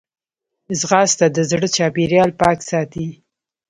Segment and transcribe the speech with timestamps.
[0.79, 3.07] ځغاسته د زړه چاپېریال پاک ساتي